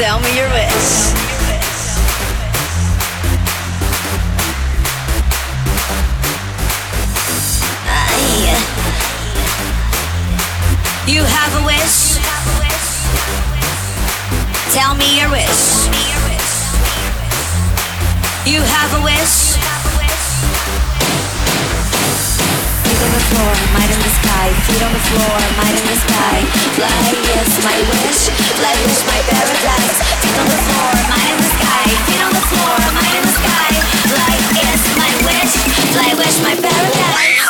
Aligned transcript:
Tell 0.00 0.18
me 0.18 0.34
your 0.34 0.48
wish. 0.48 1.12
You 11.06 11.22
have 11.22 11.52
a 11.52 11.66
wish. 11.66 12.16
Tell 14.72 14.94
me 14.94 15.20
your 15.20 15.28
wish. 15.28 15.84
You 18.46 18.62
have 18.62 18.94
a 18.94 19.04
wish. 19.04 19.60
Feet 22.84 23.02
on 23.04 23.12
the 23.12 23.20
floor, 23.28 23.52
might 23.74 23.90
in 23.90 24.00
the 24.00 24.12
sky. 24.16 24.48
Feet 24.64 24.82
on 24.82 24.92
the 24.92 25.04
floor, 25.12 25.38
might 25.60 25.76
in 25.76 25.86
the 25.86 25.96
sky. 26.08 26.40
Fly, 26.74 26.88
yes, 27.34 27.50
my 27.64 27.76
wish. 27.90 28.30
Fly, 28.56 28.74
wish, 28.86 29.02
my 29.06 29.20
paradise 29.28 29.79
my 36.42 36.54
paradise. 36.56 37.49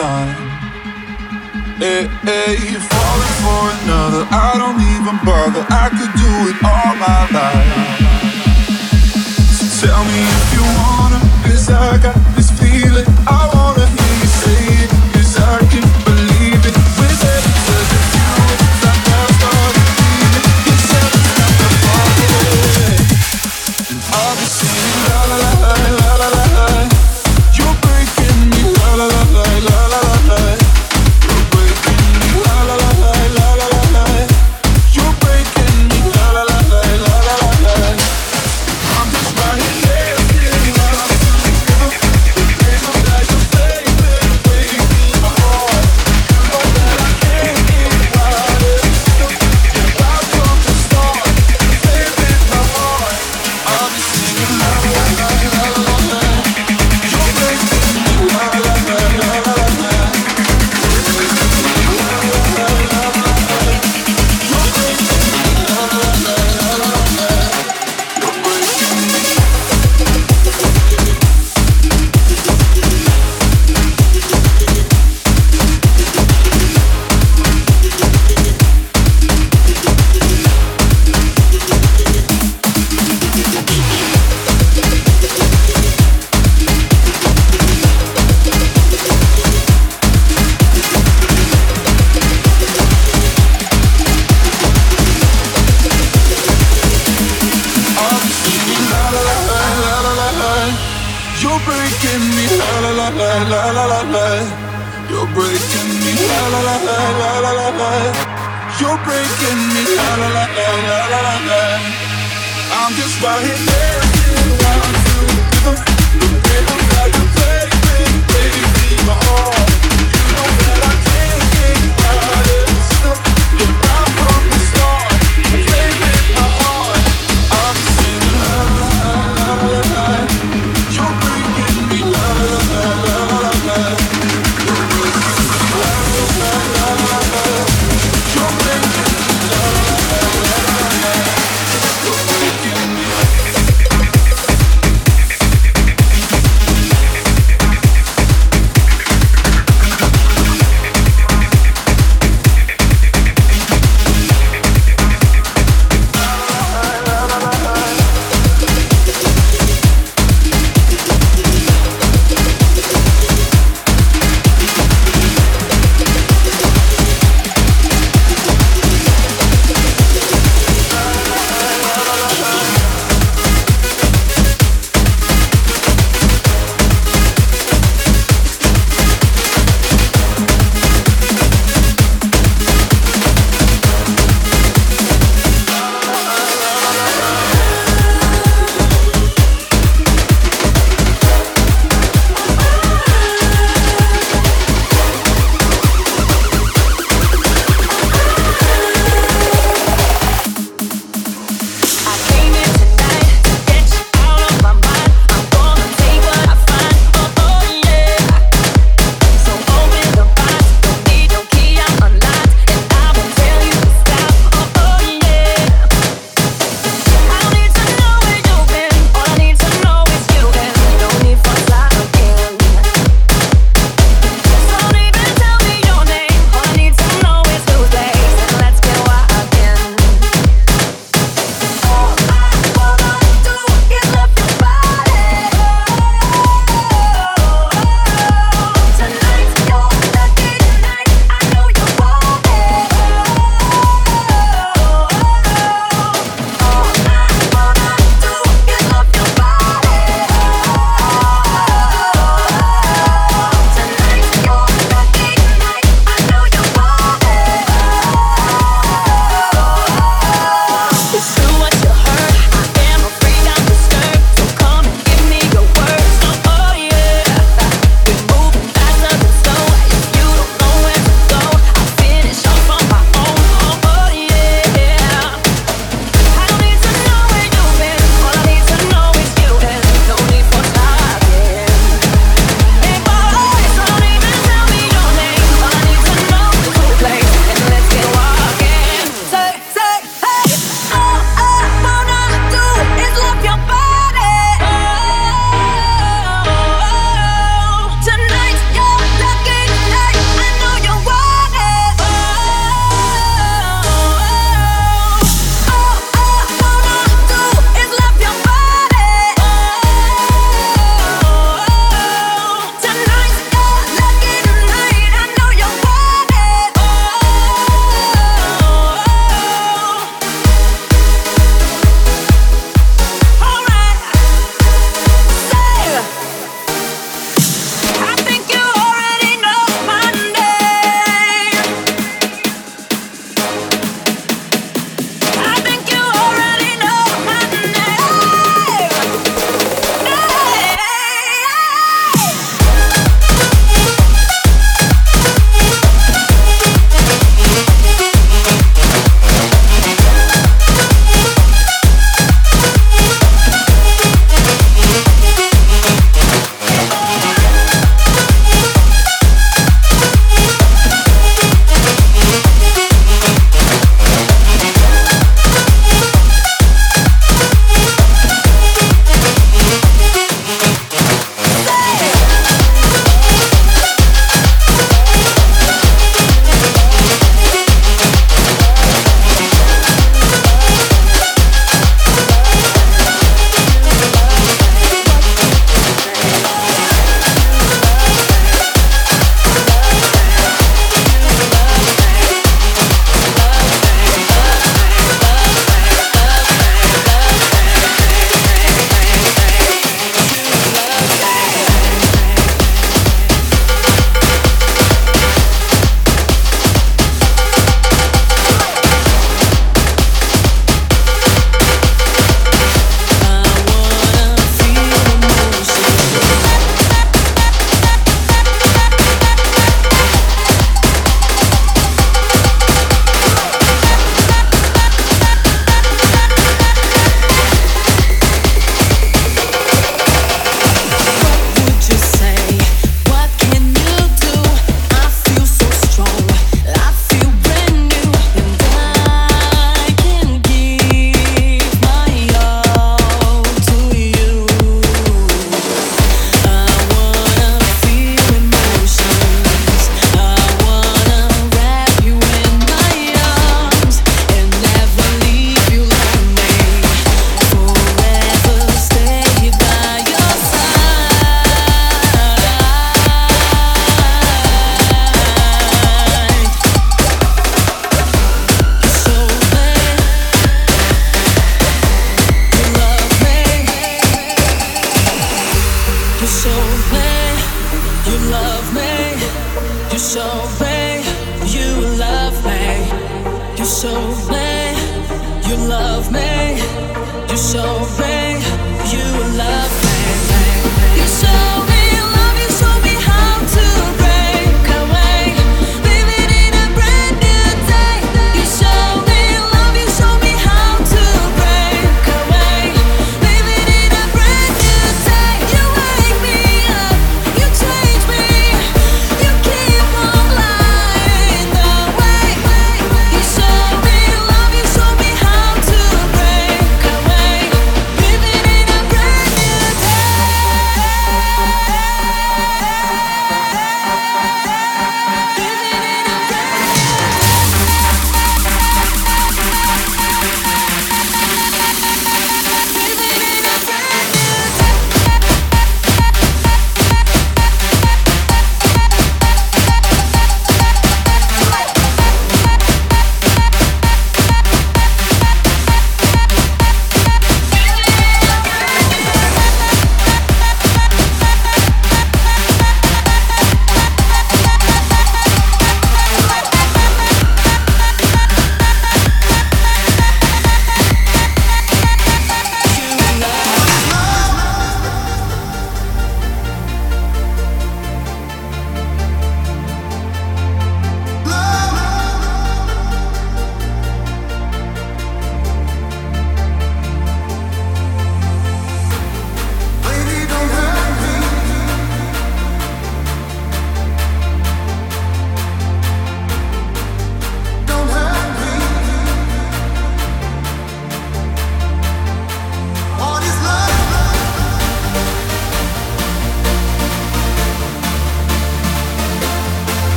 time. 0.00 0.32
Eh, 1.82 1.84
hey, 1.84 2.08
hey, 2.24 2.56
you're 2.72 2.88
falling 2.92 3.34
for 3.44 3.62
another. 3.76 4.22
I 4.32 4.50
don't 4.60 4.80
even 4.94 5.16
bother. 5.28 5.64
I 5.68 5.86
could 5.96 6.14
do 6.24 6.32
it 6.48 6.56
all 6.72 6.92
my 7.04 7.20
life. 7.36 7.68
So 9.56 9.64
tell 9.80 10.02
me 10.08 10.20
if 10.36 10.46
you 10.56 10.64
wanna, 10.80 11.20
cause 11.44 11.68
I 11.68 12.00
got 12.06 12.16
this 12.36 12.50
feeling. 12.60 13.08
I 13.28 13.40
wanna 13.52 13.86
hear 13.96 14.14
you 14.22 14.30
say 14.40 14.62
it, 14.84 14.90
cause 15.12 15.36
I 15.36 15.58
can 15.72 15.84
believe 16.04 16.19